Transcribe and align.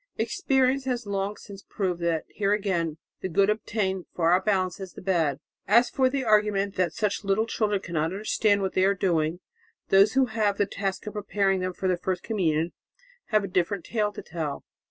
Experience 0.17 0.85
has 0.85 1.05
long 1.05 1.37
since 1.37 1.61
proved 1.61 2.01
that 2.01 2.25
here 2.27 2.53
again 2.53 2.97
the 3.19 3.29
good 3.29 3.51
obtained 3.51 4.05
far 4.15 4.31
outbalances 4.33 4.93
the 4.95 4.99
bad. 4.99 5.39
As 5.67 5.91
for 5.91 6.09
the 6.09 6.23
argument 6.23 6.73
that 6.73 6.91
such 6.91 7.23
little 7.23 7.45
children 7.45 7.79
cannot 7.81 8.05
understand 8.05 8.63
what 8.63 8.73
they 8.73 8.83
are 8.83 8.95
doing, 8.95 9.41
those 9.89 10.13
who 10.13 10.25
have 10.25 10.57
the 10.57 10.65
task 10.65 11.05
of 11.05 11.13
preparing 11.13 11.59
them 11.59 11.73
for 11.73 11.87
their 11.87 11.97
first 11.99 12.23
communion 12.23 12.71
have 13.25 13.43
a 13.43 13.47
different 13.47 13.85
tale 13.85 14.11
to 14.13 14.23
tell. 14.23 14.65